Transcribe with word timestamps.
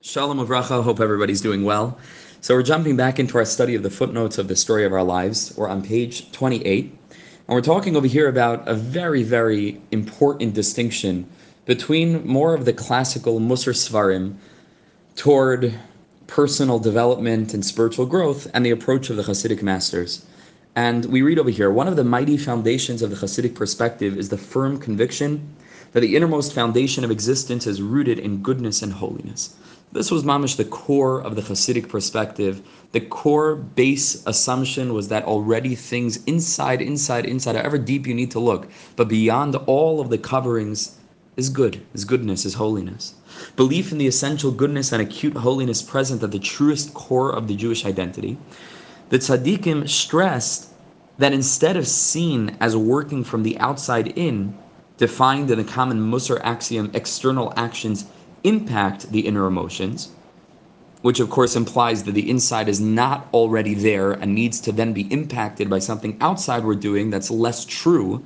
Shalom 0.00 0.38
Avracha, 0.38 0.84
hope 0.84 1.00
everybody's 1.00 1.40
doing 1.40 1.64
well. 1.64 1.98
So 2.40 2.54
we're 2.54 2.62
jumping 2.62 2.96
back 2.96 3.18
into 3.18 3.36
our 3.36 3.44
study 3.44 3.74
of 3.74 3.82
the 3.82 3.90
footnotes 3.90 4.38
of 4.38 4.46
the 4.46 4.54
story 4.54 4.84
of 4.84 4.92
our 4.92 5.02
lives. 5.02 5.52
We're 5.56 5.68
on 5.68 5.82
page 5.82 6.30
28, 6.30 6.84
and 6.84 6.94
we're 7.48 7.60
talking 7.60 7.96
over 7.96 8.06
here 8.06 8.28
about 8.28 8.66
a 8.68 8.74
very, 8.74 9.24
very 9.24 9.82
important 9.90 10.54
distinction 10.54 11.28
between 11.66 12.24
more 12.24 12.54
of 12.54 12.64
the 12.64 12.72
classical 12.72 13.40
Musar 13.40 13.74
Svarim 13.74 14.36
toward 15.16 15.74
personal 16.28 16.78
development 16.78 17.52
and 17.52 17.66
spiritual 17.66 18.06
growth 18.06 18.46
and 18.54 18.64
the 18.64 18.70
approach 18.70 19.10
of 19.10 19.16
the 19.16 19.24
Hasidic 19.24 19.62
masters. 19.62 20.24
And 20.76 21.06
we 21.06 21.22
read 21.22 21.40
over 21.40 21.50
here, 21.50 21.72
one 21.72 21.88
of 21.88 21.96
the 21.96 22.04
mighty 22.04 22.36
foundations 22.36 23.02
of 23.02 23.10
the 23.10 23.16
Hasidic 23.16 23.56
perspective 23.56 24.16
is 24.16 24.28
the 24.28 24.38
firm 24.38 24.78
conviction 24.78 25.56
that 25.90 26.00
the 26.00 26.14
innermost 26.14 26.52
foundation 26.52 27.02
of 27.02 27.10
existence 27.10 27.66
is 27.66 27.82
rooted 27.82 28.20
in 28.20 28.42
goodness 28.42 28.80
and 28.82 28.92
holiness. 28.92 29.56
This 29.90 30.10
was 30.10 30.22
mamish 30.22 30.56
the 30.56 30.66
core 30.66 31.20
of 31.22 31.34
the 31.34 31.40
Hasidic 31.40 31.88
perspective. 31.88 32.60
The 32.92 33.00
core 33.00 33.54
base 33.54 34.22
assumption 34.26 34.92
was 34.92 35.08
that 35.08 35.24
already 35.24 35.74
things 35.74 36.22
inside, 36.24 36.82
inside, 36.82 37.24
inside, 37.24 37.56
however 37.56 37.78
deep 37.78 38.06
you 38.06 38.14
need 38.14 38.30
to 38.32 38.38
look, 38.38 38.68
but 38.96 39.08
beyond 39.08 39.56
all 39.66 40.00
of 40.00 40.10
the 40.10 40.18
coverings 40.18 40.98
is 41.38 41.48
good, 41.48 41.80
is 41.94 42.04
goodness, 42.04 42.44
is 42.44 42.54
holiness. 42.54 43.14
Belief 43.56 43.90
in 43.90 43.96
the 43.96 44.06
essential 44.06 44.50
goodness 44.50 44.92
and 44.92 45.00
acute 45.00 45.36
holiness 45.36 45.80
present 45.80 46.22
at 46.22 46.32
the 46.32 46.38
truest 46.38 46.92
core 46.92 47.32
of 47.32 47.48
the 47.48 47.56
Jewish 47.56 47.86
identity. 47.86 48.36
The 49.08 49.18
tzaddikim 49.18 49.88
stressed 49.88 50.68
that 51.16 51.32
instead 51.32 51.78
of 51.78 51.88
seen 51.88 52.58
as 52.60 52.76
working 52.76 53.24
from 53.24 53.42
the 53.42 53.58
outside 53.58 54.08
in, 54.18 54.56
defined 54.98 55.50
in 55.50 55.58
the 55.58 55.64
common 55.64 55.98
Musar 55.98 56.40
axiom, 56.42 56.90
external 56.92 57.54
actions 57.56 58.04
impact 58.44 59.10
the 59.12 59.26
inner 59.26 59.46
emotions, 59.46 60.10
which 61.02 61.20
of 61.20 61.30
course 61.30 61.56
implies 61.56 62.02
that 62.04 62.12
the 62.12 62.28
inside 62.28 62.68
is 62.68 62.80
not 62.80 63.28
already 63.32 63.74
there 63.74 64.12
and 64.12 64.34
needs 64.34 64.60
to 64.60 64.72
then 64.72 64.92
be 64.92 65.12
impacted 65.12 65.70
by 65.70 65.78
something 65.78 66.16
outside 66.20 66.64
we're 66.64 66.74
doing 66.74 67.10
that's 67.10 67.30
less 67.30 67.64
true. 67.64 68.22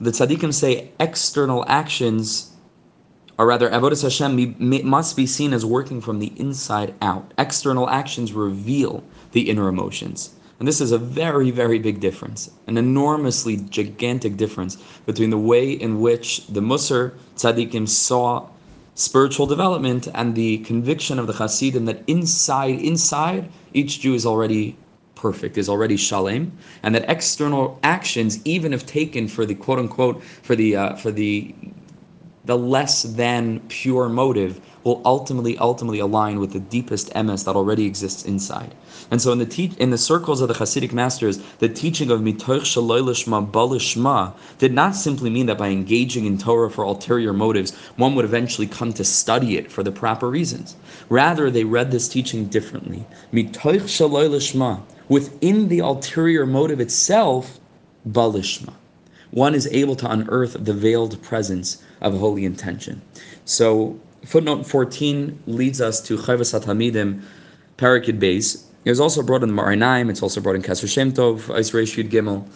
The 0.00 0.10
tzaddikim 0.10 0.52
say 0.52 0.90
external 1.00 1.64
actions, 1.68 2.50
or 3.38 3.46
rather, 3.46 3.70
avodas 3.70 4.02
Hashem 4.02 4.56
must 4.86 5.16
be 5.16 5.26
seen 5.26 5.52
as 5.52 5.64
working 5.64 6.00
from 6.00 6.18
the 6.18 6.32
inside 6.36 6.94
out. 7.00 7.32
External 7.38 7.88
actions 7.88 8.32
reveal 8.32 9.02
the 9.32 9.48
inner 9.48 9.68
emotions. 9.68 10.34
And 10.58 10.68
this 10.68 10.80
is 10.80 10.92
a 10.92 10.98
very, 10.98 11.50
very 11.50 11.80
big 11.80 11.98
difference, 11.98 12.48
an 12.68 12.78
enormously 12.78 13.56
gigantic 13.56 14.36
difference 14.36 14.76
between 15.06 15.30
the 15.30 15.38
way 15.38 15.72
in 15.72 16.00
which 16.00 16.46
the 16.46 16.60
Musar 16.60 17.14
tzaddikim 17.36 17.88
saw 17.88 18.46
spiritual 18.94 19.46
development 19.46 20.08
and 20.14 20.34
the 20.34 20.58
conviction 20.58 21.18
of 21.18 21.26
the 21.26 21.32
Hasidim 21.32 21.86
that 21.86 22.02
inside, 22.06 22.80
inside, 22.80 23.50
each 23.72 24.00
Jew 24.00 24.14
is 24.14 24.26
already 24.26 24.76
perfect, 25.14 25.56
is 25.56 25.68
already 25.68 25.96
shalem, 25.96 26.52
and 26.82 26.94
that 26.94 27.08
external 27.08 27.78
actions, 27.82 28.40
even 28.44 28.72
if 28.72 28.84
taken 28.86 29.28
for 29.28 29.46
the 29.46 29.54
quote 29.54 29.78
unquote 29.78 30.22
for 30.42 30.56
the 30.56 30.76
uh, 30.76 30.96
for 30.96 31.10
the 31.10 31.54
the 32.44 32.58
less 32.58 33.04
than 33.04 33.60
pure 33.68 34.08
motive 34.08 34.60
will 34.82 35.00
ultimately 35.04 35.56
ultimately 35.58 36.00
align 36.00 36.40
with 36.40 36.52
the 36.52 36.58
deepest 36.58 37.12
emes 37.14 37.44
that 37.44 37.54
already 37.54 37.86
exists 37.86 38.24
inside. 38.24 38.74
And 39.12 39.22
so 39.22 39.30
in 39.30 39.38
the 39.38 39.46
te- 39.46 39.76
in 39.78 39.90
the 39.90 39.98
circles 39.98 40.40
of 40.40 40.48
the 40.48 40.54
Hasidic 40.54 40.92
masters, 40.92 41.38
the 41.58 41.68
teaching 41.68 42.10
of 42.10 42.20
mitoch 42.20 42.62
shaloilishma 42.62 43.50
balishma 43.50 44.32
did 44.58 44.72
not 44.72 44.96
simply 44.96 45.30
mean 45.30 45.46
that 45.46 45.58
by 45.58 45.68
engaging 45.68 46.24
in 46.24 46.36
Torah 46.36 46.70
for 46.70 46.82
ulterior 46.82 47.32
motives, 47.32 47.74
one 47.96 48.16
would 48.16 48.24
eventually 48.24 48.66
come 48.66 48.92
to 48.94 49.04
study 49.04 49.56
it 49.56 49.70
for 49.70 49.84
the 49.84 49.92
proper 49.92 50.28
reasons. 50.28 50.74
Rather, 51.08 51.50
they 51.50 51.64
read 51.64 51.92
this 51.92 52.08
teaching 52.08 52.46
differently. 52.46 53.04
Mitoch 53.32 53.82
shaloilishma, 53.82 54.80
within 55.08 55.68
the 55.68 55.78
ulterior 55.78 56.44
motive 56.44 56.80
itself, 56.80 57.60
balishma 58.08 58.72
one 59.32 59.54
is 59.54 59.66
able 59.68 59.96
to 59.96 60.10
unearth 60.10 60.56
the 60.62 60.74
veiled 60.74 61.20
presence 61.22 61.82
of 62.02 62.18
holy 62.18 62.44
intention. 62.44 63.00
So 63.44 63.98
footnote 64.24 64.66
14 64.66 65.42
leads 65.46 65.80
us 65.80 66.00
to 66.02 66.16
Chavas 66.16 66.58
HaTalmidim, 66.58 67.22
Parakid 67.78 68.20
Beis. 68.20 68.64
It 68.84 68.90
was 68.90 69.00
also 69.00 69.22
brought 69.22 69.42
in 69.42 69.48
the 69.48 69.54
Me'or 69.54 69.68
Einayim, 69.68 70.10
it's 70.10 70.22
also 70.22 70.40
brought 70.40 70.56
in 70.56 70.62
Kesser 70.62 70.92
Shem 70.92 71.12
Tov, 71.12 71.42
Eisreish 71.42 72.02
Yud 72.02 72.10
Gimel. 72.10 72.46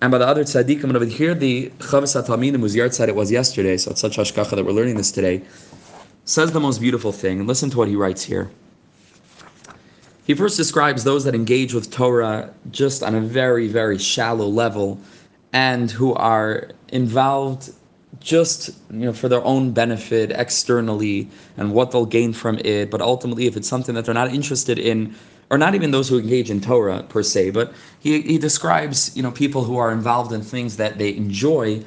And 0.00 0.10
by 0.10 0.18
the 0.18 0.26
other 0.26 0.44
tzaddikim, 0.44 0.84
and 0.84 0.96
over 0.96 1.04
here, 1.04 1.34
the 1.34 1.70
Chavas 1.78 2.20
HaTalmidim 2.20 2.60
was 2.60 2.74
Yartzeit, 2.74 3.08
it 3.08 3.14
was 3.14 3.30
yesterday, 3.30 3.76
so 3.76 3.90
it's 3.90 4.00
such 4.00 4.16
hashgacha 4.16 4.56
that 4.56 4.64
we're 4.64 4.72
learning 4.72 4.96
this 4.96 5.10
today, 5.10 5.42
says 6.24 6.52
the 6.52 6.60
most 6.60 6.80
beautiful 6.80 7.12
thing, 7.12 7.40
and 7.40 7.48
listen 7.48 7.70
to 7.70 7.78
what 7.78 7.88
he 7.88 7.96
writes 7.96 8.22
here. 8.22 8.50
He 10.26 10.34
first 10.34 10.56
describes 10.56 11.04
those 11.04 11.24
that 11.24 11.34
engage 11.34 11.74
with 11.74 11.90
Torah 11.90 12.52
just 12.70 13.02
on 13.02 13.14
a 13.14 13.20
very, 13.20 13.68
very 13.68 13.98
shallow 13.98 14.46
level, 14.46 14.98
and 15.52 15.90
who 15.90 16.14
are 16.14 16.70
involved 16.88 17.72
just 18.24 18.70
you 18.90 19.00
know 19.00 19.12
for 19.12 19.28
their 19.28 19.44
own 19.44 19.70
benefit 19.70 20.32
externally 20.32 21.28
and 21.58 21.72
what 21.72 21.92
they'll 21.92 22.06
gain 22.06 22.32
from 22.32 22.58
it. 22.64 22.90
But 22.90 23.02
ultimately 23.02 23.46
if 23.46 23.56
it's 23.56 23.68
something 23.68 23.94
that 23.94 24.06
they're 24.06 24.14
not 24.14 24.32
interested 24.32 24.78
in 24.78 25.14
or 25.50 25.58
not 25.58 25.74
even 25.74 25.90
those 25.90 26.08
who 26.08 26.18
engage 26.18 26.50
in 26.50 26.60
torah 26.60 27.02
per 27.02 27.22
se 27.22 27.50
but 27.50 27.74
he, 28.00 28.22
he 28.22 28.38
describes 28.38 29.14
you 29.14 29.22
know 29.22 29.30
people 29.30 29.62
who 29.62 29.76
are 29.76 29.92
involved 29.92 30.32
in 30.32 30.40
things 30.42 30.76
that 30.78 30.98
they 30.98 31.14
enjoy. 31.14 31.84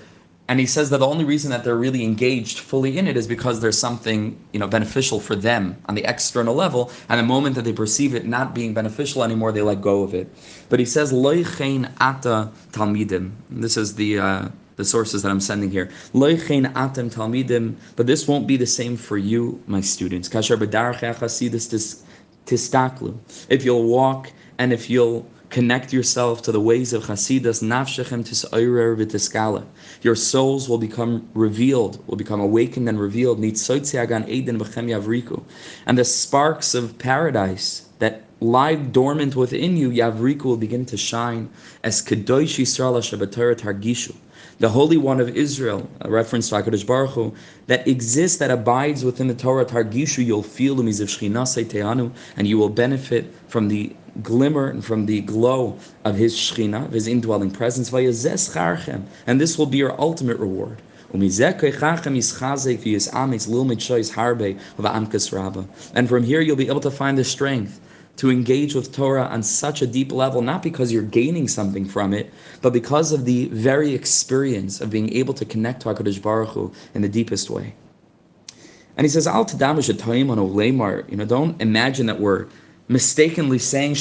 And 0.49 0.61
he 0.61 0.65
says 0.65 0.91
that 0.91 0.99
the 0.99 1.05
only 1.05 1.25
reason 1.25 1.51
that 1.51 1.65
they're 1.65 1.75
really 1.75 2.05
engaged 2.05 2.59
fully 2.59 2.97
in 2.97 3.05
it 3.05 3.17
is 3.17 3.27
because 3.27 3.59
there's 3.59 3.77
something 3.77 4.37
you 4.53 4.59
know 4.59 4.67
beneficial 4.67 5.19
for 5.19 5.35
them 5.35 5.75
on 5.89 5.95
the 5.95 6.05
external 6.05 6.53
level. 6.53 6.91
And 7.09 7.19
the 7.19 7.23
moment 7.23 7.55
that 7.55 7.63
they 7.63 7.73
perceive 7.73 8.13
it 8.13 8.25
not 8.25 8.53
being 8.53 8.73
beneficial 8.75 9.23
anymore 9.23 9.51
they 9.51 9.63
let 9.63 9.81
go 9.81 10.03
of 10.03 10.13
it. 10.13 10.31
But 10.69 10.79
he 10.79 10.85
says 10.85 11.11
ata 11.11 12.51
talmidim. 12.71 13.31
This 13.49 13.75
is 13.75 13.95
the 13.95 14.19
uh, 14.19 14.47
the 14.77 14.85
sources 14.85 15.21
that 15.23 15.29
I'm 15.29 15.41
sending 15.41 15.69
here. 15.69 15.89
But 16.13 18.07
this 18.07 18.27
won't 18.27 18.47
be 18.47 18.57
the 18.57 18.65
same 18.65 18.95
for 18.97 19.17
you, 19.17 19.61
my 19.67 19.81
students. 19.81 20.29
If 23.49 23.65
you'll 23.65 23.83
walk 23.83 24.31
and 24.59 24.73
if 24.73 24.89
you'll 24.89 25.29
Connect 25.49 25.93
yourself 25.93 26.41
to 26.41 26.51
the 26.51 26.59
ways 26.59 26.91
of 26.91 27.03
Chasidus, 27.03 27.63
nafshechem 27.63 28.27
tisayrer 28.27 28.97
v'tiskala. 28.97 29.65
Your 30.01 30.15
souls 30.15 30.67
will 30.67 30.77
become 30.77 31.29
revealed, 31.33 32.05
will 32.07 32.17
become 32.17 32.41
awakened 32.41 32.89
and 32.89 32.99
revealed. 32.99 33.39
And 33.39 33.47
the 35.97 36.03
sparks 36.03 36.73
of 36.73 36.97
paradise 36.99 37.87
that 37.99 38.26
lie 38.39 38.75
dormant 38.75 39.35
within 39.35 39.77
you, 39.77 39.89
Yavriku 39.89 40.43
will 40.43 40.57
begin 40.57 40.85
to 40.85 40.97
shine 40.97 41.49
as 41.83 42.01
Kedosh 42.01 42.59
Yisrael 42.59 42.97
Shabbatara 43.01 43.55
Targishu 43.55 44.15
the 44.59 44.69
Holy 44.69 44.97
One 44.97 45.19
of 45.19 45.37
Israel, 45.37 45.87
a 46.01 46.09
reference 46.09 46.49
to 46.49 46.55
HaKadosh 46.55 46.87
Baruch 46.87 47.11
Hu, 47.11 47.31
that 47.67 47.87
exists, 47.87 48.39
that 48.39 48.49
abides 48.49 49.05
within 49.05 49.27
the 49.27 49.35
Torah, 49.35 49.65
Targishu, 49.65 50.25
you'll 50.25 50.41
feel 50.41 50.73
the 50.73 50.81
mizav 50.81 51.09
Teanu, 51.69 52.11
and 52.35 52.47
you 52.47 52.57
will 52.57 52.69
benefit 52.69 53.31
from 53.47 53.67
the 53.67 53.95
glimmer 54.23 54.67
and 54.69 54.83
from 54.83 55.05
the 55.05 55.21
glow 55.21 55.77
of 56.05 56.15
His 56.15 56.35
Shechina, 56.35 56.85
of 56.85 56.91
His 56.91 57.07
indwelling 57.07 57.51
presence, 57.51 57.93
and 57.93 59.41
this 59.41 59.57
will 59.59 59.67
be 59.67 59.77
your 59.77 60.01
ultimate 60.01 60.37
reward. 60.39 60.81
And 61.13 61.31
from 66.09 66.23
here 66.23 66.41
you'll 66.41 66.55
be 66.55 66.67
able 66.67 66.81
to 66.81 66.91
find 66.91 67.17
the 67.17 67.23
strength 67.23 67.79
to 68.17 68.31
engage 68.31 68.75
with 68.75 68.91
Torah 68.91 69.25
on 69.25 69.43
such 69.43 69.81
a 69.81 69.87
deep 69.87 70.11
level, 70.11 70.41
not 70.41 70.63
because 70.63 70.91
you're 70.91 71.03
gaining 71.03 71.47
something 71.47 71.85
from 71.85 72.13
it, 72.13 72.33
but 72.61 72.73
because 72.73 73.11
of 73.11 73.25
the 73.25 73.45
very 73.47 73.93
experience 73.93 74.81
of 74.81 74.89
being 74.89 75.13
able 75.13 75.33
to 75.35 75.45
connect 75.45 75.83
to 75.83 75.89
HaKadosh 75.89 76.21
Baruch 76.21 76.49
Hu 76.49 76.71
in 76.93 77.01
the 77.01 77.09
deepest 77.09 77.49
way. 77.49 77.73
And 78.97 79.05
he 79.05 79.09
says, 79.09 79.27
Al 79.27 79.45
Tadamish 79.45 79.89
on 79.89 80.37
Olemar, 80.37 81.09
you 81.09 81.15
know, 81.15 81.25
don't 81.25 81.61
imagine 81.61 82.07
that 82.07 82.19
we're 82.19 82.47
mistakenly 82.89 83.59
saying 83.59 83.93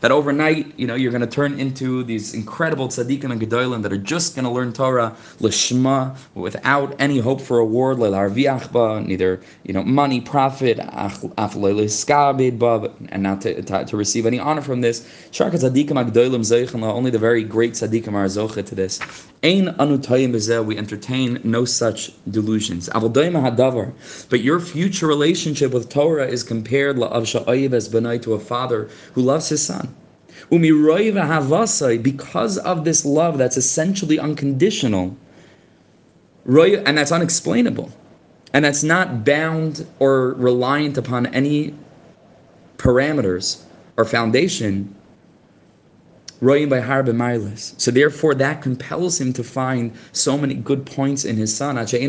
that 0.00 0.10
overnight 0.10 0.78
you 0.78 0.86
know 0.86 0.94
you're 0.94 1.10
going 1.10 1.22
to 1.22 1.26
turn 1.26 1.58
into 1.58 2.04
these 2.04 2.34
incredible 2.34 2.88
tzaddikim 2.88 3.32
and 3.32 3.40
gedolim 3.40 3.82
that 3.82 3.90
are 3.90 3.96
just 3.96 4.34
going 4.34 4.44
to 4.44 4.50
learn 4.50 4.70
Torah 4.70 5.16
Lishma 5.40 6.14
without 6.34 6.94
any 6.98 7.18
hope 7.18 7.40
for 7.40 7.56
reward 7.58 7.98
neither 7.98 9.40
you 9.64 9.72
know 9.72 9.82
money 9.82 10.20
profit 10.20 10.78
and 10.78 11.12
not 13.22 13.40
to, 13.40 13.62
to, 13.62 13.84
to 13.86 13.96
receive 13.96 14.26
any 14.26 14.38
honor 14.38 14.60
from 14.60 14.82
this. 14.82 15.08
Only 15.40 17.10
the 17.10 17.18
very 17.18 17.44
great 17.44 17.72
tzaddikim 17.72 18.12
are 18.12 18.26
zoche 18.26 18.66
to 18.66 18.74
this. 18.74 19.00
We 19.42 20.78
entertain 20.78 21.40
no 21.44 21.64
such 21.64 22.12
delusions. 22.30 22.90
But 24.24 24.40
your 24.40 24.60
future 24.60 25.06
relationship 25.06 25.72
with 25.72 25.88
Torah 25.88 26.26
is 26.26 26.42
compared 26.42 26.96
to 26.96 28.32
a 28.32 28.38
father 28.38 28.88
who 29.12 29.22
loves 29.22 29.48
his 29.48 29.64
son. 29.64 29.94
Because 30.50 32.58
of 32.58 32.84
this 32.84 33.04
love 33.04 33.38
that's 33.38 33.56
essentially 33.56 34.18
unconditional, 34.18 35.16
and 36.46 36.98
that's 36.98 37.12
unexplainable. 37.12 37.92
And 38.54 38.64
that's 38.64 38.82
not 38.82 39.24
bound 39.24 39.86
or 39.98 40.32
reliant 40.34 40.96
upon 40.96 41.26
any 41.26 41.74
parameters 42.78 43.62
or 43.96 44.06
foundation 44.06 44.94
Royim 46.40 46.70
by. 46.70 47.54
So 47.56 47.90
therefore, 47.90 48.36
that 48.36 48.62
compels 48.62 49.20
him 49.20 49.32
to 49.32 49.42
find 49.42 49.92
so 50.12 50.38
many 50.38 50.54
good 50.54 50.86
points 50.86 51.24
in 51.24 51.36
his 51.36 51.52
son. 51.54 51.76
And 51.76 51.90
he 51.90 52.06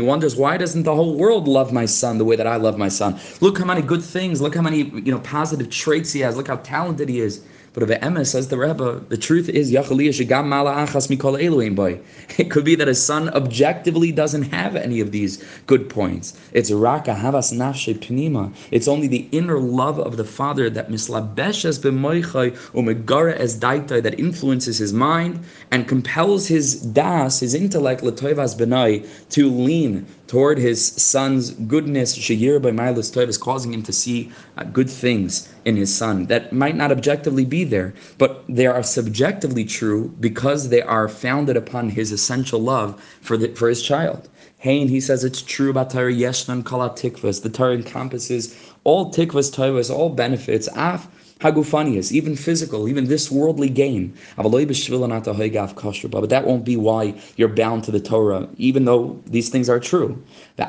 wonders, 0.00 0.36
why 0.36 0.56
doesn't 0.56 0.84
the 0.84 0.94
whole 0.94 1.16
world 1.16 1.48
love 1.48 1.72
my 1.72 1.84
son 1.84 2.18
the 2.18 2.24
way 2.24 2.36
that 2.36 2.46
I 2.46 2.56
love 2.56 2.78
my 2.78 2.88
son? 2.88 3.20
Look 3.40 3.58
how 3.58 3.66
many 3.66 3.82
good 3.82 4.02
things, 4.02 4.40
look 4.40 4.54
how 4.54 4.62
many 4.62 4.84
you 4.84 5.12
know 5.12 5.20
positive 5.20 5.68
traits 5.68 6.12
he 6.12 6.20
has, 6.20 6.34
look 6.36 6.48
how 6.48 6.56
talented 6.56 7.10
he 7.10 7.20
is. 7.20 7.42
But 7.76 8.02
Emma 8.02 8.24
says 8.24 8.48
the 8.48 8.56
Rebbe, 8.56 9.02
the 9.10 9.18
truth 9.18 9.50
is 9.50 9.70
It 12.38 12.50
could 12.50 12.64
be 12.64 12.74
that 12.74 12.88
his 12.88 13.04
son 13.04 13.28
objectively 13.28 14.12
doesn't 14.12 14.42
have 14.44 14.76
any 14.76 15.00
of 15.00 15.12
these 15.12 15.44
good 15.66 15.90
points. 15.90 16.38
It's 16.52 16.70
raka 16.70 17.14
havas 17.14 17.52
nafshe 17.52 17.98
pnima. 17.98 18.54
It's 18.70 18.88
only 18.88 19.08
the 19.08 19.28
inner 19.30 19.58
love 19.58 19.98
of 19.98 20.16
the 20.16 20.24
father 20.24 20.70
that 20.70 20.88
mislabeshes 20.88 21.78
b'moichai 21.78 22.56
umegara 22.72 23.34
as 23.34 23.60
daitai 23.60 24.02
that 24.02 24.18
influences 24.18 24.78
his 24.78 24.94
mind 24.94 25.40
and 25.70 25.86
compels 25.86 26.46
his 26.46 26.80
das, 26.80 27.40
his 27.40 27.52
intellect, 27.52 28.00
letoivas 28.00 28.56
benai, 28.56 29.06
to 29.28 29.50
lean 29.50 30.06
toward 30.26 30.58
his 30.58 30.86
son's 30.86 31.50
goodness, 31.50 32.16
Shayir 32.16 32.60
by 32.60 32.70
Milas 32.70 33.16
is 33.28 33.38
causing 33.38 33.72
him 33.72 33.82
to 33.84 33.92
see 33.92 34.32
uh, 34.56 34.64
good 34.64 34.90
things 34.90 35.52
in 35.64 35.76
his 35.76 35.94
son 35.94 36.26
that 36.26 36.52
might 36.52 36.76
not 36.76 36.90
objectively 36.92 37.44
be 37.44 37.64
there, 37.64 37.94
but 38.18 38.44
they 38.48 38.66
are 38.66 38.82
subjectively 38.82 39.64
true 39.64 40.08
because 40.20 40.68
they 40.68 40.82
are 40.82 41.08
founded 41.08 41.56
upon 41.56 41.88
his 41.88 42.12
essential 42.12 42.60
love 42.60 43.00
for 43.20 43.36
the, 43.36 43.48
for 43.54 43.68
his 43.68 43.82
child. 43.82 44.28
Hain, 44.58 44.88
he 44.88 45.00
says 45.00 45.22
it's 45.22 45.42
true 45.42 45.70
about 45.70 45.90
Torah 45.90 46.12
Yeshnan 46.12 46.64
Kala 46.64 46.90
Tikvas. 46.90 47.42
The 47.42 47.50
Torah 47.50 47.74
encompasses 47.74 48.56
all 48.84 49.12
tikvas, 49.12 49.52
Torahs, 49.54 49.94
all 49.94 50.10
benefits. 50.10 50.68
Af 50.74 51.08
hagufanias, 51.40 52.12
even 52.12 52.34
physical, 52.36 52.88
even 52.88 53.06
this 53.06 53.30
worldly 53.30 53.68
gain. 53.68 54.14
But 54.36 54.48
that 54.50 56.46
won't 56.46 56.64
be 56.64 56.76
why 56.76 57.14
you're 57.36 57.48
bound 57.48 57.84
to 57.84 57.90
the 57.90 58.00
Torah, 58.00 58.48
even 58.56 58.84
though 58.84 59.20
these 59.26 59.48
things 59.48 59.68
are 59.68 59.80
true. 59.80 60.22
The 60.56 60.64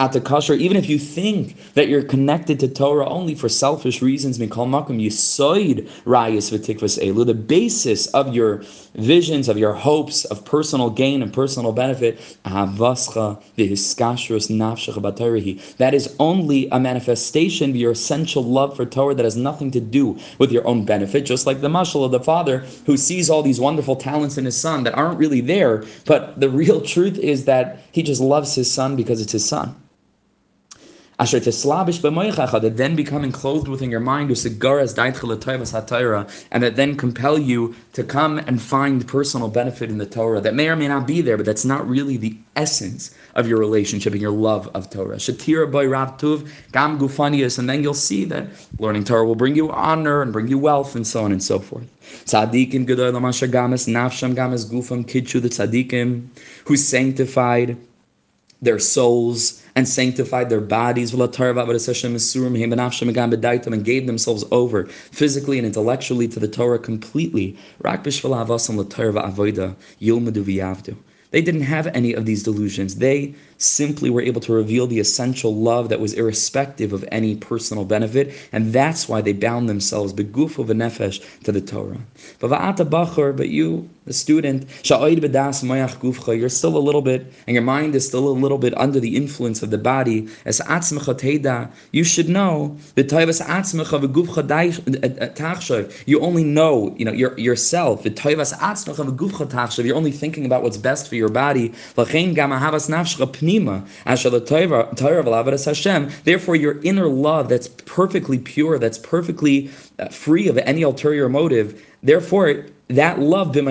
at 0.00 0.12
the 0.12 0.20
kasher, 0.20 0.58
even 0.58 0.76
if 0.76 0.88
you 0.88 0.98
think 0.98 1.56
that 1.74 1.86
you're 1.86 2.02
connected 2.02 2.58
to 2.58 2.66
Torah 2.66 3.08
only 3.08 3.36
for 3.36 3.48
selfish 3.48 4.02
reasons, 4.02 4.40
mikol 4.40 4.66
makom 4.66 5.00
yisoid 5.00 5.88
rayas 6.04 6.50
v'tikvas 6.50 6.98
elu, 7.00 7.24
the 7.24 7.32
basis 7.32 8.08
of 8.08 8.34
your 8.34 8.64
visions, 8.96 9.48
of 9.48 9.56
your 9.56 9.72
hopes 9.72 10.24
of 10.24 10.44
personal 10.44 10.90
gain 10.90 11.22
and 11.22 11.32
personal 11.32 11.70
benefit, 11.70 12.18
ahavascha 12.44 13.40
v'hiskashrus 13.56 14.50
nafshach 14.50 15.76
That 15.76 15.94
is 15.94 16.16
only 16.18 16.68
a 16.70 16.80
manifestation 16.80 17.70
of 17.70 17.76
your 17.76 17.92
essential 17.92 18.42
love 18.42 18.74
for 18.74 18.84
Torah 18.84 19.14
that 19.14 19.24
has 19.24 19.36
nothing 19.36 19.70
to 19.70 19.80
do 19.80 20.18
with 20.38 20.50
your 20.50 20.66
own 20.66 20.84
benefit, 20.84 21.24
just 21.24 21.46
like 21.46 21.60
the 21.60 21.68
mashal 21.68 22.04
of 22.04 22.10
the 22.10 22.18
father 22.18 22.66
who 22.86 22.96
sees 22.96 23.30
all 23.30 23.44
these 23.44 23.60
wonderful 23.60 23.94
talents 23.94 24.38
in 24.38 24.44
his 24.44 24.56
son 24.56 24.82
that 24.82 24.94
aren't 24.94 25.20
really 25.20 25.40
there, 25.40 25.84
but 26.04 26.40
the 26.40 26.50
real 26.50 26.80
truth 26.80 27.16
is 27.16 27.44
that 27.44 27.78
he 27.92 28.02
just 28.02 28.20
loves 28.20 28.56
his 28.56 28.68
son 28.68 28.96
because 28.96 29.20
it's 29.20 29.30
his 29.30 29.44
son. 29.48 29.76
Asher 31.16 31.38
teslabish 31.38 32.00
b'moichacha, 32.00 32.60
that 32.60 32.76
then 32.76 32.96
become 32.96 33.22
enclosed 33.22 33.68
within 33.68 33.88
your 33.88 34.00
mind, 34.00 34.30
and 34.30 34.36
that 36.62 36.72
then 36.74 36.96
compel 36.96 37.38
you 37.38 37.74
to 37.92 38.02
come 38.02 38.38
and 38.38 38.60
find 38.60 39.06
personal 39.06 39.48
benefit 39.48 39.90
in 39.90 39.98
the 39.98 40.06
Torah 40.06 40.40
that 40.40 40.54
may 40.54 40.68
or 40.68 40.74
may 40.74 40.88
not 40.88 41.06
be 41.06 41.20
there, 41.20 41.36
but 41.36 41.46
that's 41.46 41.64
not 41.64 41.88
really 41.88 42.16
the 42.16 42.36
essence 42.56 43.14
of 43.36 43.46
your 43.46 43.58
relationship 43.58 44.12
and 44.12 44.20
your 44.20 44.32
love 44.32 44.68
of 44.74 44.90
Torah. 44.90 45.16
Shatira 45.16 45.70
by 45.70 45.84
Rav 45.84 46.18
Tuv, 46.18 46.50
Gam 46.72 46.98
Gufanias, 46.98 47.60
and 47.60 47.70
then 47.70 47.84
you'll 47.84 47.94
see 47.94 48.24
that 48.24 48.48
learning 48.80 49.04
Torah 49.04 49.24
will 49.24 49.36
bring 49.36 49.54
you 49.54 49.70
honor 49.70 50.20
and 50.20 50.32
bring 50.32 50.48
you 50.48 50.58
wealth 50.58 50.96
and 50.96 51.06
so 51.06 51.22
on 51.22 51.30
and 51.30 51.42
so 51.42 51.60
forth. 51.60 51.86
Tzadikim 52.24 52.86
Gedoy 52.86 53.12
Lamasha 53.12 53.48
Gamas, 53.48 53.86
Nafsham 53.86 54.34
Gamas 54.34 54.68
Gufam 54.68 55.04
Kichu, 55.06 55.40
the 55.40 55.48
Tzadikim, 55.48 56.26
who 56.64 56.76
sanctified 56.76 57.76
their 58.60 58.80
souls 58.80 59.63
and 59.76 59.88
sanctified 59.88 60.50
their 60.50 60.60
bodies 60.60 61.12
and 63.72 63.84
gave 63.84 64.06
themselves 64.06 64.44
over 64.50 64.84
physically 64.86 65.58
and 65.58 65.66
intellectually 65.66 66.28
to 66.28 66.38
the 66.38 66.48
Torah 66.48 66.78
completely. 66.78 67.56
They 71.30 71.42
didn't 71.42 71.62
have 71.62 71.88
any 71.88 72.12
of 72.12 72.26
these 72.26 72.44
delusions. 72.44 72.94
They 72.96 73.34
simply 73.58 74.10
were 74.10 74.22
able 74.22 74.40
to 74.42 74.52
reveal 74.52 74.86
the 74.86 75.00
essential 75.00 75.54
love 75.54 75.88
that 75.88 76.00
was 76.00 76.14
irrespective 76.14 76.92
of 76.92 77.04
any 77.10 77.36
personal 77.36 77.84
benefit, 77.84 78.32
and 78.52 78.72
that's 78.72 79.08
why 79.08 79.20
they 79.20 79.32
bound 79.32 79.68
themselves 79.68 80.12
beguf 80.12 80.58
of 80.58 80.68
nefesh 80.68 81.20
to 81.44 81.52
the 81.52 81.60
Torah. 81.60 81.98
But 82.40 83.48
you, 83.48 83.88
the 84.06 84.12
student, 84.12 84.66
you're 84.84 86.48
still 86.48 86.76
a 86.76 86.78
little 86.78 87.02
bit, 87.02 87.32
and 87.46 87.54
your 87.54 87.62
mind 87.62 87.94
is 87.94 88.06
still 88.06 88.28
a 88.28 88.30
little 88.30 88.58
bit 88.58 88.76
under 88.76 89.00
the 89.00 89.16
influence 89.16 89.62
of 89.62 89.70
the 89.70 89.78
body. 89.78 90.28
As 90.44 90.60
you 91.92 92.04
should 92.04 92.28
know 92.28 92.76
the 92.94 93.02
eh, 95.02 95.08
eh, 95.18 95.92
You 96.06 96.20
only 96.20 96.44
know, 96.44 96.94
you 96.98 97.04
know, 97.04 97.12
your, 97.12 97.38
yourself. 97.38 98.04
You're 98.04 99.96
only 99.96 100.12
thinking 100.12 100.46
about 100.46 100.62
what's 100.62 100.76
best 100.76 101.08
for 101.08 101.14
your 101.16 101.28
body. 101.28 101.72
Therefore, 106.24 106.56
your 106.56 106.80
inner 106.82 107.08
love 107.08 107.48
that's 107.48 107.68
perfectly 107.68 108.38
pure, 108.38 108.78
that's 108.78 108.98
perfectly 108.98 109.70
uh, 109.98 110.08
free 110.08 110.48
of 110.48 110.58
any 110.58 110.82
ulterior 110.82 111.28
motive, 111.28 111.84
therefore 112.02 112.66
that 112.88 113.18
love 113.18 113.56
it 113.56 113.64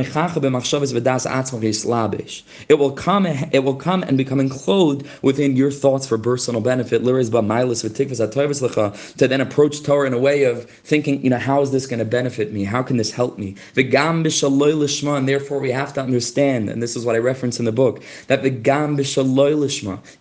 will 2.80 2.92
come 2.92 3.27
it 3.27 3.63
will 3.63 3.75
come 3.75 4.01
and 4.04 4.18
become 4.18 4.39
enclosed 4.39 5.04
within 5.21 5.56
your 5.56 5.69
thoughts 5.69 6.07
for 6.07 6.18
personal 6.18 6.62
benefit. 6.62 7.04
To 7.04 7.13
then 9.27 9.42
approach 9.42 9.83
Torah 9.83 10.07
in 10.07 10.13
a 10.13 10.19
way 10.19 10.45
of 10.45 10.68
thinking 10.68 11.24
you 11.24 11.30
know 11.30 11.38
how 11.38 11.62
is 11.62 11.69
this 11.69 11.86
going 11.86 12.00
to 12.00 12.06
benefit 12.06 12.51
me? 12.51 12.63
How 12.63 12.81
can 12.81 12.98
this 12.98 13.12
help 13.12 13.38
me? 13.38 13.56
And 13.77 15.30
therefore 15.30 15.59
we 15.59 15.71
have 15.71 15.94
to 15.94 16.02
understand 16.02 16.69
and 16.69 16.81
this 16.81 16.95
is 16.95 17.06
what 17.06 17.16
I 17.16 17.19
reference 17.19 17.59
in 17.59 17.66
the 17.66 17.71
book 17.71 18.02
that 18.28 18.42
the 18.42 18.49
gam 18.49 18.97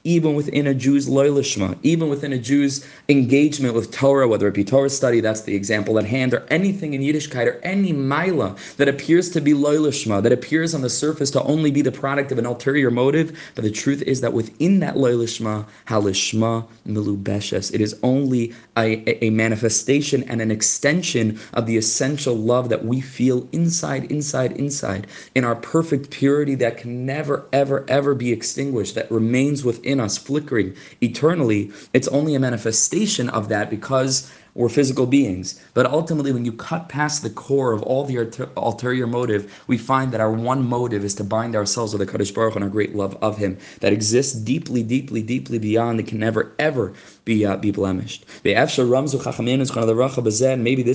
even 0.05 0.35
within 0.35 0.66
a 0.66 0.75
Jew's 0.75 1.09
loylishma 1.09 1.78
even 1.83 2.11
within 2.11 2.35
a 2.35 2.38
Jew's 2.38 2.85
engagement 3.09 3.75
with 3.75 3.90
Torah 3.90 4.28
whether 4.28 4.47
it 4.49 4.55
be 4.55 4.64
Torah 4.64 4.90
study 4.90 5.21
that's 5.21 5.43
the 5.43 5.55
example 5.55 5.99
at 5.99 6.05
hand 6.05 6.35
or 6.35 6.45
anything 6.50 6.93
in 6.93 7.00
Yiddishkeit 7.00 7.47
or 7.47 7.59
any 7.62 7.93
mila 7.93 8.55
that 8.83 8.89
appears 8.89 9.31
to 9.31 9.41
be 9.41 9.53
loylishma, 9.53 10.21
that 10.25 10.33
appears 10.33 10.75
on 10.75 10.81
the 10.81 10.91
surface 10.91 11.31
to 11.31 11.41
only 11.45 11.71
be 11.71 11.83
the 11.83 11.93
product 11.93 12.33
of 12.33 12.39
an 12.39 12.45
ulterior 12.45 12.91
motive, 12.91 13.39
but 13.55 13.62
the 13.62 13.71
truth 13.71 14.03
is 14.03 14.21
that 14.23 14.33
within 14.33 14.81
that 14.81 14.97
loylishma, 14.97 15.65
halishma 15.87 16.67
milubeshes, 16.85 17.73
it 17.73 17.81
is 17.81 17.97
only 18.03 18.53
a, 18.77 19.25
a 19.25 19.31
manifestation 19.31 20.25
and 20.25 20.41
an 20.41 20.51
extension 20.51 21.39
of 21.55 21.67
the 21.67 21.77
essential 21.77 22.35
love 22.35 22.71
that 22.71 22.85
we 22.85 23.01
feel 23.01 23.49
inside, 23.53 24.11
inside, 24.11 24.51
inside, 24.57 25.07
in 25.37 25.45
our 25.45 25.55
perfect 25.55 26.11
purity 26.11 26.57
that 26.57 26.77
can 26.77 27.07
never, 27.07 27.47
ever, 27.53 27.85
ever 27.87 28.17
be 28.17 28.33
extinguished, 28.33 28.97
that 28.97 29.09
remains 29.12 29.65
within 29.65 30.01
us, 30.01 30.19
flickering 30.19 30.75
eternally. 31.01 31.71
It's 31.93 32.09
only 32.09 32.35
a 32.35 32.41
manifestation 32.41 33.29
of 33.29 33.49
that 33.49 33.71
because 33.71 34.29
or 34.54 34.68
physical 34.68 35.06
beings. 35.06 35.59
But 35.75 35.87
ultimately, 35.87 36.32
when 36.32 36.44
you 36.44 36.52
cut 36.52 36.88
past 36.88 37.23
the 37.23 37.30
core 37.30 37.73
of 37.73 37.82
all 37.82 38.04
the 38.04 38.50
ulterior 38.56 39.06
motive, 39.06 39.52
we 39.66 39.78
find 39.78 40.12
that 40.12 40.21
our 40.21 40.30
one 40.30 40.68
motive 40.68 41.04
is 41.04 41.14
to 41.16 41.25
bind 41.25 41.56
ourselves 41.56 41.94
with 41.94 42.06
the 42.06 42.12
Kadosh 42.12 42.35
Baruch 42.35 42.54
and 42.54 42.64
our 42.64 42.71
great 42.71 42.94
love 42.94 43.16
of 43.23 43.38
Him 43.38 43.56
that 43.80 43.92
exists 43.92 44.35
deeply, 44.35 44.82
deeply, 44.82 45.23
deeply 45.23 45.59
beyond 45.59 46.00
and 46.00 46.09
can 46.09 46.18
never, 46.18 46.52
ever 46.59 46.92
be 47.25 47.47
uh, 47.47 47.56
be 47.56 47.71
blemished. 47.71 48.26
Maybe 48.44 48.62
this 48.64 48.73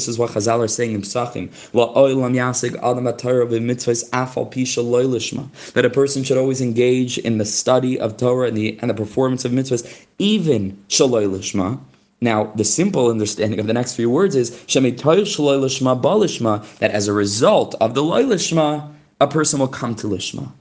is 0.07 0.19
what 0.19 0.31
Chazal 0.31 0.59
are 0.59 0.67
saying 0.67 0.91
in 0.91 1.01
Psachim. 1.01 1.49
That 5.73 5.85
a 5.85 5.89
person 5.89 6.23
should 6.23 6.37
always 6.37 6.61
engage 6.61 7.17
in 7.17 7.37
the 7.37 7.45
study 7.45 7.99
of 7.99 8.17
Torah 8.17 8.47
and 8.49 8.57
the, 8.57 8.77
and 8.81 8.89
the 8.89 8.93
performance 8.93 9.45
of 9.45 9.51
mitzvahs, 9.51 10.05
even 10.19 10.77
shaloi 10.89 11.27
lishma 11.29 11.79
now, 12.19 12.51
the 12.55 12.63
simple 12.63 13.12
understanding 13.12 13.59
of 13.59 13.67
the 13.67 13.74
next 13.74 13.95
few 13.95 14.09
words 14.09 14.36
is 14.36 14.50
that 14.50 14.89
as 16.81 17.07
a 17.07 17.13
result 17.13 17.75
of 17.79 17.93
the 17.93 18.01
loylishma, 18.01 18.93
a 19.21 19.27
person 19.27 19.59
will 19.59 19.67
come 19.67 19.93
to 19.95 20.07
lishma. 20.07 20.51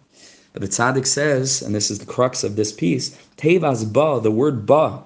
But 0.52 0.62
the 0.62 0.68
tzaddik 0.68 1.06
says, 1.06 1.62
and 1.62 1.74
this 1.74 1.90
is 1.90 1.98
the 1.98 2.06
crux 2.06 2.44
of 2.44 2.56
this 2.56 2.72
piece, 2.72 3.16
tevas 3.38 3.90
ba, 3.90 4.20
the 4.22 4.30
word 4.30 4.66
ba, 4.66 5.02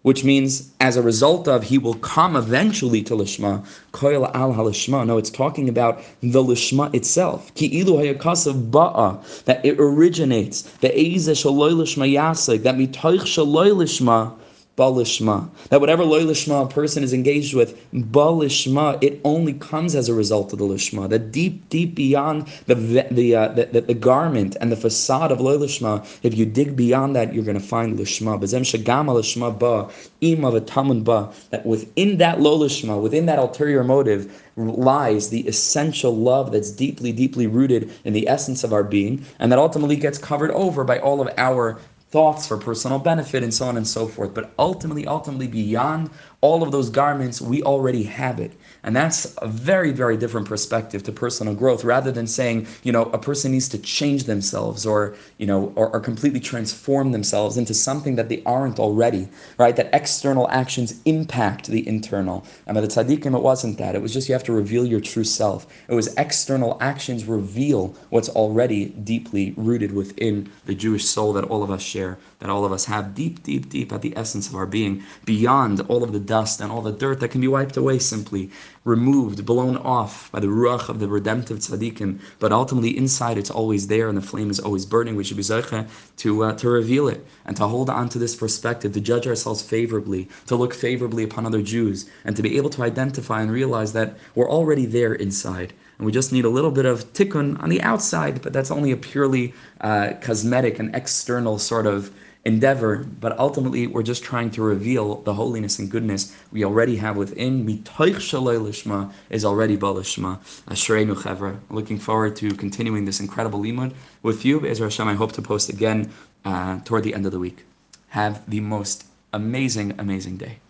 which 0.00 0.24
means 0.24 0.70
as 0.80 0.96
a 0.96 1.02
result 1.02 1.48
of 1.48 1.64
he 1.64 1.78
will 1.78 1.94
come 1.94 2.36
eventually 2.36 3.02
to 3.02 3.14
lishma 3.14 3.66
koil 3.92 4.30
al 4.34 4.54
halishma 4.54 5.04
no 5.04 5.18
it's 5.18 5.30
talking 5.30 5.68
about 5.68 6.00
the 6.20 6.42
lishma 6.42 6.94
itself. 6.94 7.52
Ki 7.54 7.68
ilu 7.80 7.94
hayakasav 7.94 8.70
ba'a 8.70 9.44
that 9.46 9.64
it 9.64 9.80
originates. 9.80 10.62
The 10.78 10.90
eize 10.90 11.28
shaloy 11.28 11.72
lishma 11.72 12.08
yasik 12.08 12.62
that 12.62 12.76
mitoich 12.76 13.22
shaloy 13.22 13.72
lishma 13.72 14.32
balishma. 14.76 15.48
That 15.70 15.80
whatever 15.80 16.04
loy 16.04 16.22
lishma 16.22 16.64
a 16.64 16.68
person 16.68 17.02
is 17.02 17.12
engaged 17.12 17.54
with, 17.54 17.78
balishma, 17.92 19.02
it 19.02 19.20
only 19.24 19.54
comes 19.54 19.94
as 19.94 20.08
a 20.08 20.14
result 20.14 20.52
of 20.52 20.58
the 20.58 20.66
lishma. 20.66 21.08
That 21.08 21.32
deep, 21.32 21.68
deep 21.70 21.94
beyond 21.94 22.46
the 22.66 22.74
the, 23.10 23.34
uh, 23.34 23.48
the, 23.48 23.80
the, 23.80 23.94
garment 23.94 24.56
and 24.60 24.70
the 24.70 24.76
facade 24.76 25.32
of 25.32 25.40
loy 25.40 25.56
lishma, 25.56 26.06
if 26.22 26.36
you 26.36 26.44
dig 26.44 26.76
beyond 26.76 27.16
that, 27.16 27.32
you're 27.32 27.44
going 27.44 27.58
to 27.58 27.64
find 27.64 27.98
lishma. 27.98 28.38
Bezem 28.38 28.62
shagama 28.62 29.14
lishma 29.14 29.58
ba 29.58 29.90
ima 30.20 30.52
v'tamun 30.52 31.02
ba. 31.02 31.32
That 31.50 31.64
within 31.64 32.18
that 32.18 32.40
loy 32.40 32.66
lishma, 32.66 33.00
within 33.00 33.26
that 33.26 33.38
ulterior 33.38 33.82
motive, 33.82 34.42
lies 34.56 35.30
the 35.30 35.46
essential 35.46 36.14
love 36.14 36.52
that's 36.52 36.70
deeply, 36.70 37.12
deeply 37.12 37.46
rooted 37.46 37.90
in 38.04 38.12
the 38.12 38.28
essence 38.28 38.64
of 38.64 38.72
our 38.72 38.84
being, 38.84 39.24
and 39.38 39.52
that 39.52 39.58
ultimately 39.58 39.96
gets 39.96 40.18
covered 40.18 40.50
over 40.52 40.84
by 40.84 40.98
all 40.98 41.20
of 41.20 41.28
our 41.36 41.78
thoughts 42.16 42.46
for 42.46 42.56
personal 42.56 42.98
benefit 42.98 43.42
and 43.42 43.52
so 43.52 43.66
on 43.66 43.76
and 43.76 43.86
so 43.86 44.08
forth. 44.08 44.32
But 44.32 44.50
ultimately, 44.58 45.06
ultimately, 45.06 45.48
beyond 45.48 46.08
all 46.40 46.62
of 46.62 46.72
those 46.72 46.88
garments, 46.88 47.42
we 47.42 47.62
already 47.62 48.04
have 48.04 48.40
it. 48.40 48.52
And 48.86 48.94
that's 48.94 49.34
a 49.42 49.48
very, 49.48 49.90
very 49.90 50.16
different 50.16 50.46
perspective 50.46 51.02
to 51.02 51.12
personal 51.12 51.56
growth 51.56 51.82
rather 51.82 52.12
than 52.12 52.28
saying, 52.28 52.68
you 52.84 52.92
know, 52.92 53.02
a 53.06 53.18
person 53.18 53.50
needs 53.50 53.68
to 53.70 53.78
change 53.78 54.24
themselves 54.24 54.86
or, 54.86 55.16
you 55.38 55.46
know, 55.46 55.72
or, 55.74 55.90
or 55.90 55.98
completely 55.98 56.38
transform 56.38 57.10
themselves 57.10 57.56
into 57.56 57.74
something 57.74 58.14
that 58.14 58.28
they 58.28 58.44
aren't 58.46 58.78
already, 58.78 59.28
right? 59.58 59.74
That 59.74 59.90
external 59.92 60.48
actions 60.50 61.00
impact 61.04 61.66
the 61.66 61.86
internal. 61.88 62.44
And 62.68 62.76
by 62.76 62.80
the 62.80 62.86
tzaddikim, 62.86 63.36
it 63.36 63.42
wasn't 63.42 63.76
that. 63.78 63.96
It 63.96 64.02
was 64.02 64.12
just 64.12 64.28
you 64.28 64.34
have 64.34 64.44
to 64.44 64.52
reveal 64.52 64.86
your 64.86 65.00
true 65.00 65.24
self. 65.24 65.66
It 65.88 65.94
was 65.94 66.14
external 66.14 66.78
actions 66.80 67.24
reveal 67.24 67.92
what's 68.10 68.28
already 68.28 68.86
deeply 68.86 69.52
rooted 69.56 69.92
within 69.92 70.48
the 70.66 70.76
Jewish 70.76 71.06
soul 71.06 71.32
that 71.32 71.44
all 71.44 71.64
of 71.64 71.72
us 71.72 71.82
share, 71.82 72.18
that 72.38 72.50
all 72.50 72.64
of 72.64 72.70
us 72.70 72.84
have 72.84 73.16
deep, 73.16 73.42
deep, 73.42 73.68
deep 73.68 73.92
at 73.92 74.02
the 74.02 74.16
essence 74.16 74.48
of 74.48 74.54
our 74.54 74.66
being, 74.66 75.02
beyond 75.24 75.80
all 75.88 76.04
of 76.04 76.12
the 76.12 76.20
dust 76.20 76.60
and 76.60 76.70
all 76.70 76.82
the 76.82 76.92
dirt 76.92 77.18
that 77.18 77.30
can 77.32 77.40
be 77.40 77.48
wiped 77.48 77.76
away 77.76 77.98
simply 77.98 78.48
removed, 78.86 79.44
blown 79.44 79.76
off 79.78 80.30
by 80.30 80.38
the 80.38 80.46
ruach 80.46 80.88
of 80.88 81.00
the 81.00 81.08
redemptive 81.08 81.58
tzaddikim, 81.58 82.20
but 82.38 82.52
ultimately 82.52 82.96
inside 82.96 83.36
it's 83.36 83.50
always 83.50 83.88
there 83.88 84.08
and 84.08 84.16
the 84.16 84.22
flame 84.22 84.48
is 84.48 84.60
always 84.60 84.86
burning. 84.86 85.16
We 85.16 85.24
should 85.24 85.36
be 85.36 85.42
zeicha 85.42 85.88
to 86.18 86.44
uh, 86.44 86.52
to 86.54 86.70
reveal 86.70 87.08
it 87.08 87.26
and 87.44 87.56
to 87.56 87.66
hold 87.66 87.90
on 87.90 88.08
to 88.10 88.18
this 88.18 88.36
perspective, 88.36 88.92
to 88.92 89.00
judge 89.00 89.26
ourselves 89.26 89.60
favorably, 89.60 90.28
to 90.46 90.54
look 90.54 90.72
favorably 90.72 91.24
upon 91.24 91.44
other 91.44 91.62
Jews, 91.62 92.08
and 92.24 92.36
to 92.36 92.42
be 92.42 92.56
able 92.56 92.70
to 92.70 92.84
identify 92.84 93.42
and 93.42 93.50
realize 93.50 93.92
that 93.92 94.16
we're 94.36 94.50
already 94.50 94.86
there 94.86 95.14
inside. 95.14 95.72
And 95.98 96.06
we 96.06 96.12
just 96.12 96.32
need 96.32 96.44
a 96.44 96.50
little 96.50 96.70
bit 96.70 96.86
of 96.86 97.12
tikkun 97.12 97.60
on 97.62 97.70
the 97.70 97.82
outside, 97.82 98.40
but 98.40 98.52
that's 98.52 98.70
only 98.70 98.92
a 98.92 98.96
purely 98.96 99.52
uh, 99.80 100.12
cosmetic 100.20 100.78
and 100.78 100.94
external 100.94 101.58
sort 101.58 101.86
of 101.86 102.10
endeavor, 102.46 102.98
but 103.20 103.36
ultimately 103.38 103.88
we're 103.88 104.04
just 104.04 104.22
trying 104.22 104.50
to 104.52 104.62
reveal 104.62 105.16
the 105.22 105.34
holiness 105.34 105.80
and 105.80 105.90
goodness 105.90 106.34
we 106.52 106.64
already 106.64 106.96
have 106.96 107.16
within. 107.16 107.66
Mitoich 107.66 108.20
shaloi 108.28 109.12
is 109.30 109.44
already 109.44 109.76
balishma. 109.76 110.38
Ashreinu 110.68 111.16
chevra. 111.16 111.58
Looking 111.70 111.98
forward 111.98 112.36
to 112.36 112.50
continuing 112.50 113.04
this 113.04 113.18
incredible 113.18 113.60
limud 113.60 113.92
with 114.22 114.44
you. 114.44 114.64
Ezra 114.64 114.86
Hashem, 114.86 115.08
I 115.08 115.14
hope 115.14 115.32
to 115.32 115.42
post 115.42 115.68
again 115.68 116.12
uh, 116.44 116.78
toward 116.84 117.02
the 117.02 117.14
end 117.14 117.26
of 117.26 117.32
the 117.32 117.40
week. 117.40 117.64
Have 118.08 118.48
the 118.48 118.60
most 118.60 119.04
amazing, 119.32 119.94
amazing 119.98 120.36
day. 120.36 120.60